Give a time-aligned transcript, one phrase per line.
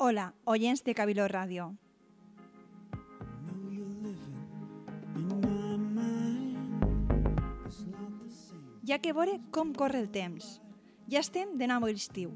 [0.00, 1.72] Hola, oients de Cabiló Ràdio.
[8.88, 10.62] Ja que veure com corre el temps.
[11.12, 12.32] Ja estem de nou a l'estiu.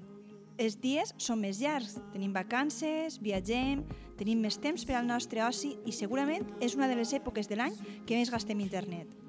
[0.60, 3.86] Els dies són més llargs, tenim vacances, viatgem,
[4.20, 7.56] tenim més temps per al nostre oci i segurament és una de les èpoques de
[7.56, 9.21] l'any que més gastem internet.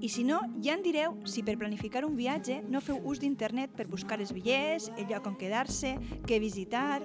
[0.00, 3.74] I si no, ja en direu si per planificar un viatge no feu ús d'internet
[3.76, 7.02] per buscar els bitllets, el lloc on quedar-se, què visitar...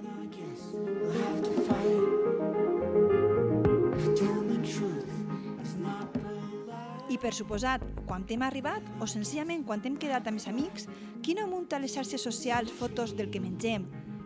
[7.10, 10.88] I per suposat, quan hem arribat o senzillament quan hem quedat amb els amics,
[11.22, 13.84] qui no munta les xarxes socials fotos del que mengem,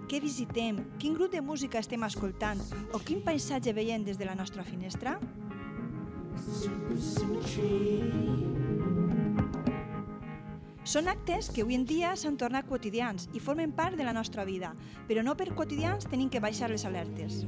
[0.08, 2.62] què visitem, quin grup de música estem escoltant
[2.96, 5.18] o quin paisatge veiem des de la nostra finestra?
[10.88, 14.48] Són actes que avui en dia s'han tornat quotidians i formen part de la nostra
[14.48, 14.72] vida,
[15.10, 17.42] però no per quotidians tenim que baixar les alertes.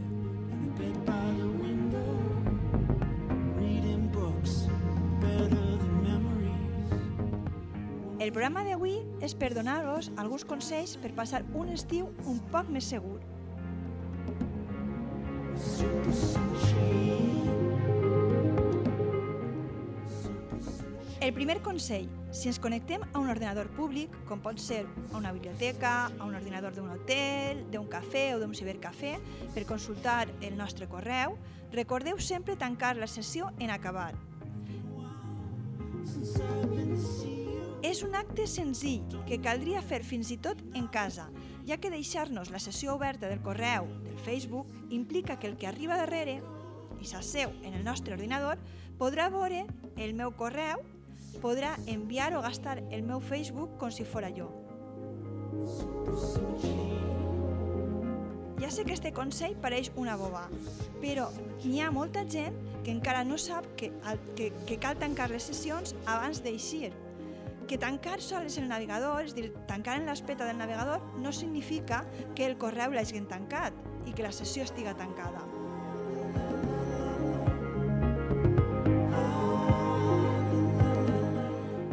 [8.21, 12.91] El programa d'avui és per donar-vos alguns consells per passar un estiu un poc més
[12.93, 13.17] segur.
[21.21, 25.33] El primer consell, si ens connectem a un ordenador públic, com pot ser a una
[25.33, 29.17] biblioteca, a un ordinador d'un hotel, d'un cafè o d'un cibercafè,
[29.57, 31.39] per consultar el nostre correu,
[31.73, 34.12] recordeu sempre tancar la sessió en acabar.
[37.83, 41.31] És un acte senzill que caldria fer fins i tot en casa,
[41.64, 45.97] ja que deixar-nos la sessió oberta del correu del Facebook implica que el que arriba
[45.97, 46.41] darrere
[47.00, 48.61] i s'asseu en el nostre ordinador
[49.00, 49.64] podrà veure
[49.97, 50.84] el meu correu,
[51.41, 54.50] podrà enviar o gastar el meu Facebook com si fora jo.
[58.60, 60.50] Ja sé que este consell pareix una boba,
[61.00, 61.31] però
[61.65, 63.88] n'hi ha molta gent que encara no sap que,
[64.37, 66.93] que, que cal tancar les sessions abans d'eixir.
[67.70, 72.00] Que tancar sols el navegador, és dir, tancar en l'espeta del navegador, no significa
[72.34, 73.76] que el correu l'hagin tancat
[74.10, 75.44] i que la sessió estiga tancada.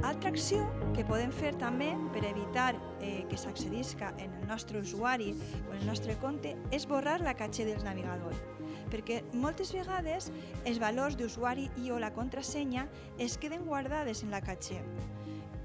[0.01, 0.63] Altra acció
[0.95, 5.29] que podem fer també per evitar eh, que s'accedisca en el nostre usuari
[5.67, 8.33] o en el nostre compte és borrar la caché del navegador
[8.89, 10.31] perquè moltes vegades
[10.65, 12.87] els valors d'usuari i o la contrasenya
[13.19, 14.81] es queden guardades en la caché.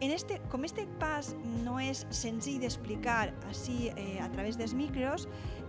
[0.03, 1.29] En este, com este pas
[1.63, 5.29] no és senzill d'explicar així eh, a través dels micros,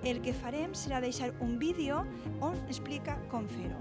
[0.09, 1.99] el que farem serà deixar un vídeo
[2.41, 3.77] on explica com fer-ho.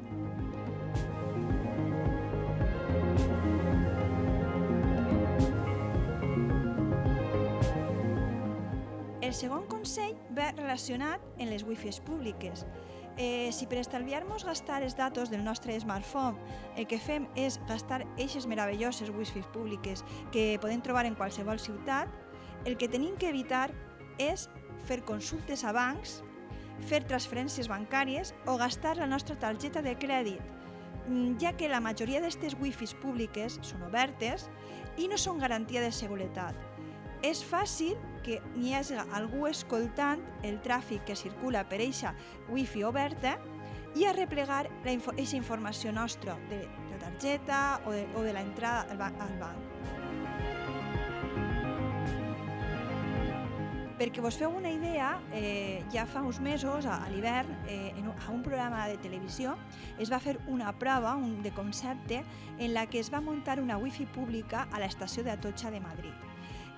[9.25, 12.67] El segon consell va relacionat en les wifis públiques.
[13.19, 16.41] Eh, si per estalviar-nos gastar els datos del nostre smartphone
[16.81, 20.01] el que fem és gastar eixes meravelloses wifis públiques
[20.33, 22.09] que podem trobar en qualsevol ciutat,
[22.65, 23.69] el que tenim que evitar
[24.17, 24.49] és
[24.89, 26.23] fer consultes a bancs,
[26.89, 30.41] fer transferències bancàries o gastar la nostra targeta de crèdit,
[31.07, 34.49] mm, ja que la majoria d'aquestes wifis públiques són obertes
[34.97, 36.57] i no són garantia de seguretat.
[37.23, 42.15] És fàcil que n'hi hagi algú escoltant el tràfic que circula per eixa
[42.49, 43.37] wifi oberta
[43.95, 48.99] i a replegar aquesta informació nostra de la targeta o de, o de l'entrada al,
[48.99, 49.69] ban al banc.
[54.03, 58.09] Perquè vos feu una idea, eh, ja fa uns mesos, a, a l'hivern, eh, en
[58.11, 59.55] a un programa de televisió,
[60.01, 62.25] es va fer una prova un, de concepte
[62.59, 66.32] en la que es va muntar una wifi pública a l'estació d'Atocha de Madrid.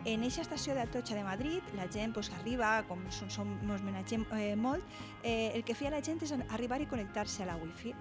[0.05, 4.27] En aquesta estació d'Atocha de Madrid, la gent pues, arriba, com som, som, ens menagem
[4.37, 4.85] eh, molt,
[5.23, 7.95] eh, el que feia la gent és arribar i connectar-se a la wifi.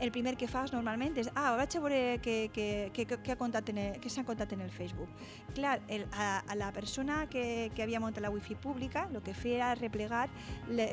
[0.00, 3.36] El primer que fas normalment és ah, vaig a veure què, què, què, què, ha
[3.36, 5.12] contat en el, què s'ha contat en el Facebook.
[5.54, 9.36] Clar, el, a, a la persona que, que havia muntat la wifi pública, el que
[9.36, 10.30] feia era replegar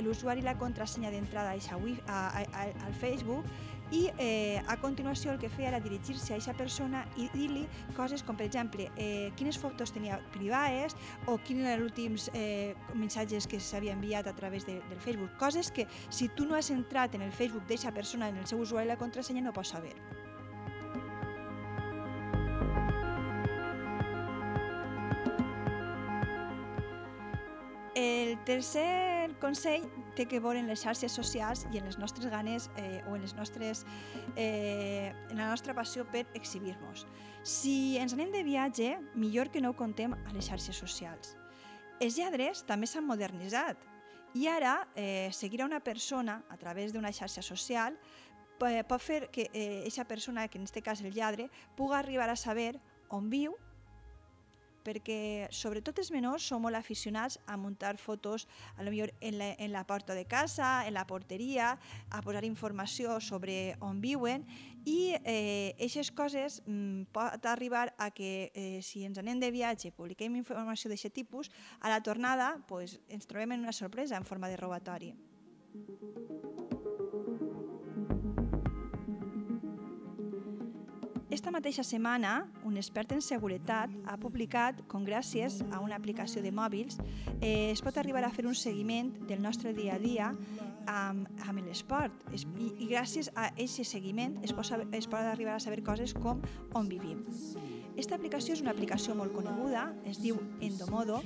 [0.04, 3.48] l'usuari i la contrasenya d'entrada al Facebook
[3.94, 7.64] i eh, a continuació el que feia era dirigir-se a aquesta persona i dir-li
[7.98, 10.98] coses com, per exemple, eh, quines fotos tenia privades
[11.30, 15.38] o quins eren els últims eh, missatges que s'havia enviat a través de, del Facebook.
[15.38, 18.60] Coses que si tu no has entrat en el Facebook d'aquesta persona, en el seu
[18.66, 19.94] usuari i la contrasenya, no pots saber.
[27.94, 29.86] El tercer consell
[30.16, 33.22] té que veure en les xarxes socials i en les nostres ganes eh, o en,
[33.22, 33.86] les nostres,
[34.36, 37.06] eh, en la nostra passió per exhibir-nos.
[37.44, 41.36] Si ens anem de viatge, millor que no ho contem a les xarxes socials.
[42.00, 43.80] Els lladres també s'han modernitzat
[44.34, 47.98] i ara eh, seguir a una persona a través d'una xarxa social
[48.60, 52.36] pot fer que aquesta eh, persona, que en aquest cas el lladre, pugui arribar a
[52.36, 52.80] saber
[53.10, 53.58] on viu,
[54.84, 58.48] perquè sobretot els menors són molt aficionats a muntar fotos
[58.78, 61.78] a lo millor en la, en la porta de casa, en la porteria,
[62.10, 64.46] a posar informació sobre on viuen
[64.86, 69.94] i aquestes eh, coses mm, pot arribar a que eh, si ens anem de viatge
[69.96, 74.52] publiquem informació d'aquest tipus, a la tornada pues, ens trobem en una sorpresa en forma
[74.52, 75.14] de robatori.
[81.34, 86.52] Esta mateixa setmana, un expert en seguretat ha publicat com gràcies a una aplicació de
[86.54, 87.00] mòbils
[87.40, 90.28] eh, es pot arribar a fer un seguiment del nostre dia a dia
[90.86, 92.44] amb, amb l'esport I,
[92.86, 96.46] i gràcies a aquest seguiment es pot, es pot arribar a saber coses com
[96.78, 97.26] on vivim.
[97.98, 101.24] Esta aplicació és una aplicació molt coneguda, es diu Endomodo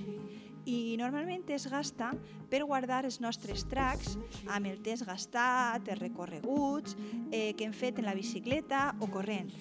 [0.67, 2.11] i normalment es gasta
[2.51, 4.17] per guardar els nostres tracks
[4.51, 6.97] amb el temps gastat, els recorreguts
[7.31, 9.53] eh, que hem fet en la bicicleta o corrent.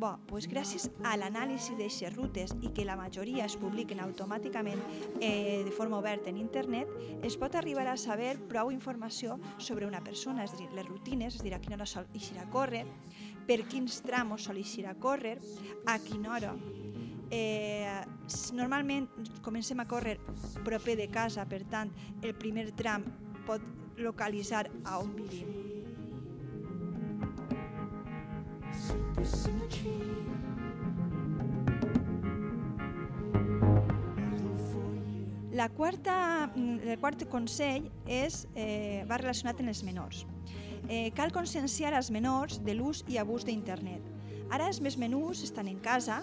[0.00, 4.80] Bo, doncs gràcies a l'anàlisi d'aquestes rutes i que la majoria es publiquen automàticament
[5.20, 6.90] eh, de forma oberta en internet,
[7.22, 11.36] es pot arribar a saber prou informació sobre una persona, és a dir, les rutines,
[11.36, 12.86] és a dir, a quina hora sol eixir a córrer,
[13.46, 15.38] per quins tramos sol eixir a córrer,
[15.86, 16.54] a quina hora
[17.30, 17.86] Eh,
[18.52, 19.06] normalment
[19.42, 20.18] comencem a córrer
[20.66, 21.92] proper de casa, per tant,
[22.26, 23.04] el primer tram
[23.46, 23.62] pot
[24.00, 25.70] localitzar a on vivim.
[35.52, 40.26] La quarta, el quart consell és, eh, va relacionat amb els menors.
[40.88, 44.00] Eh, cal conscienciar als menors de l'ús i abús d'internet.
[44.50, 46.22] Ara els més menús estan en casa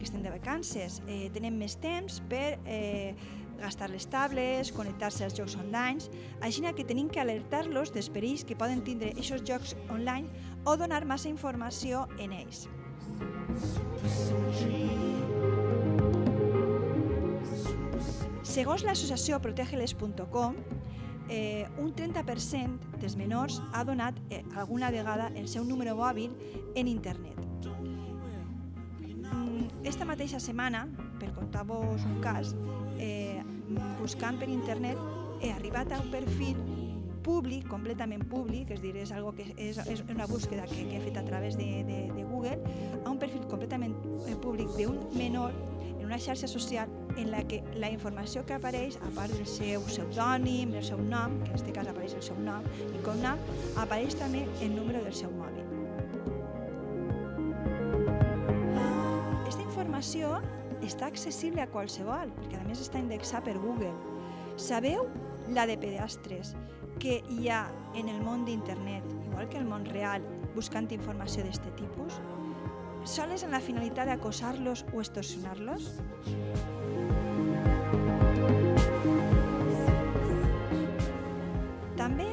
[0.00, 3.14] perquè estem de vacances, eh, tenen més temps per eh,
[3.60, 6.00] gastar les tables, connectar-se als jocs online,
[6.40, 10.26] així que tenim que alertar-los dels perills que poden tindre aquests jocs online
[10.64, 12.66] o donar massa informació en ells.
[18.42, 20.56] Segons l'associació protegeles.com,
[21.28, 26.32] eh, un 30% dels menors ha donat eh, alguna vegada el seu número mòbil
[26.74, 27.49] en internet.
[29.90, 30.84] Esta mateixa setmana,
[31.18, 32.52] per contar-vos un cas,
[33.02, 33.42] eh,
[33.98, 35.00] buscant per internet
[35.42, 36.60] he arribat a un perfil
[37.26, 41.02] públic, completament públic, és dir, és, algo que és, és una búsqueda que, que he
[41.08, 42.60] fet a través de, de, de Google,
[43.02, 43.96] a un perfil completament
[44.28, 45.58] eh, públic d'un menor
[45.88, 49.82] en una xarxa social en la que la informació que apareix, a part del seu
[49.90, 53.42] pseudònim, del seu nom, que en aquest cas apareix el seu nom i cognom,
[53.82, 55.66] apareix també el número del seu mòbil.
[60.00, 60.40] Informació
[60.80, 63.92] està accessible a qualsevol, perquè a més està indexat per Google.
[64.56, 65.04] Sabeu
[65.52, 66.54] la de pedastres
[67.02, 70.24] que hi ha en el món d'internet, igual que el món real,
[70.54, 72.16] buscant informació d'aquest tipus?
[73.04, 75.90] Soles en la finalitat d'acosar-los o extorsionar-los?
[82.00, 82.30] També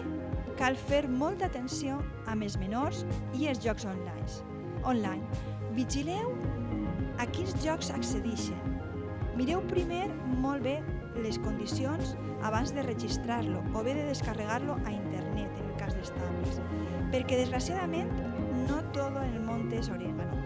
[0.56, 2.00] cal fer molta atenció
[2.32, 3.04] amb els menors
[3.36, 4.32] i els jocs online.
[4.88, 5.44] online.
[5.76, 6.32] Vigileu
[7.18, 8.78] a quins jocs accedeixen.
[9.38, 10.08] Mireu primer
[10.42, 10.78] molt bé
[11.22, 16.14] les condicions abans de registrar-lo o bé de descarregar-lo a internet en el cas dels
[16.14, 16.62] tablets,
[17.14, 18.12] perquè desgraciadament
[18.68, 20.42] no tot el món és orégano.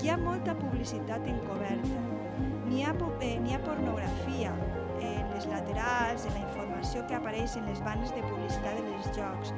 [0.00, 2.02] Hi ha molta publicitat encoberta,
[2.68, 4.54] n'hi ha, eh, ha pornografia
[5.00, 9.54] en les laterals, en la informació que apareix en les bandes de publicitat dels jocs,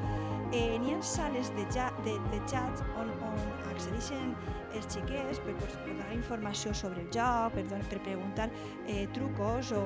[0.52, 3.38] eh, n'hi ha sales de, ja, de, de xats on, on
[3.72, 4.34] accedeixen
[4.76, 8.48] els xiquets per, per, per donar informació sobre el joc, per, per preguntar
[8.86, 9.82] eh, trucos o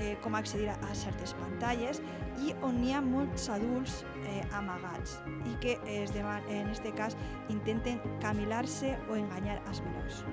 [0.00, 2.02] eh, com accedir a, a certes pantalles
[2.42, 5.18] i on hi ha molts adults eh, amagats
[5.48, 7.16] i que es deman, en aquest cas
[7.52, 10.24] intenten camilar-se o enganyar als menors.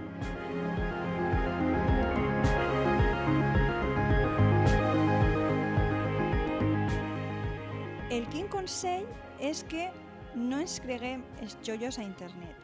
[8.09, 9.05] El quin consell
[9.39, 9.89] és que
[10.35, 12.55] no ens creguem els xollos a internet.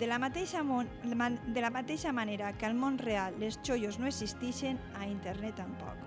[0.00, 4.08] De la, mateixa mon, de la mateixa manera que al món real les xollos no
[4.08, 5.98] existeixen, a internet tampoc.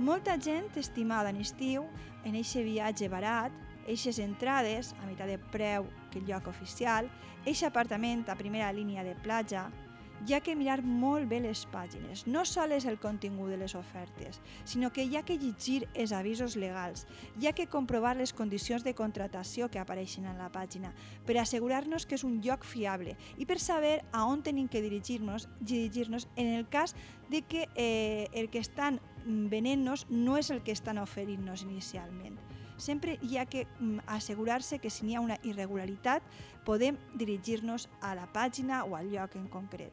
[0.00, 1.84] Molta gent estimada en estiu,
[2.24, 3.54] en eixe viatge barat,
[3.86, 7.06] eixes entrades a meitat de preu que el lloc oficial,
[7.46, 9.68] eixe apartament a primera línia de platja,
[10.26, 14.40] hi ha que mirar molt bé les pàgines, no sols el contingut de les ofertes,
[14.64, 17.06] sinó que hi ha que llegir els avisos legals,
[17.40, 20.92] hi ha que comprovar les condicions de contratació que apareixen en la pàgina
[21.26, 25.48] per assegurar-nos que és un lloc fiable i per saber a on tenim que dirigir-nos
[25.60, 26.94] dirigir-nos en el cas
[27.30, 32.38] de que eh, el que estan venent-nos no és el que estan oferint-nos inicialment.
[32.80, 36.24] Sempre hi ha que mm, assegurar-se que si n'hi ha una irregularitat
[36.64, 39.92] podem dirigir-nos a la pàgina o al lloc en concret.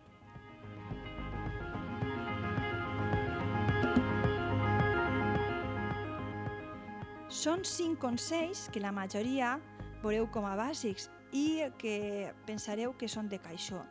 [7.27, 9.57] Són cinc consells que la majoria
[9.99, 13.81] veureu com a bàsics i que pensareu que són de caixó.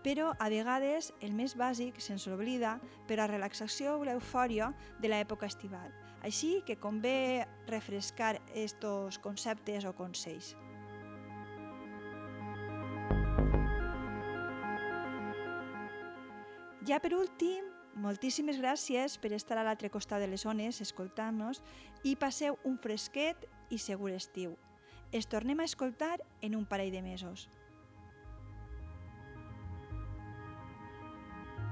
[0.00, 5.50] Però a vegades el més bàsic se'ns oblida per a relaxació o l'eufòria de l'època
[5.52, 5.92] estival.
[6.24, 10.54] Així que convé refrescar estos conceptes o consells.
[16.88, 21.62] Ja per últim, moltíssimes gràcies per estar a l'altre costat de les zones escoltant-nos
[22.04, 24.56] i passeu un fresquet i segur estiu.
[25.12, 27.48] Es tornem a escoltar en un parell de mesos.